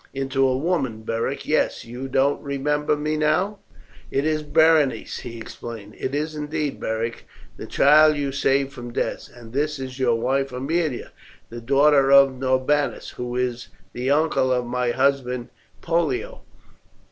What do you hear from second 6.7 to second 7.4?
Beric,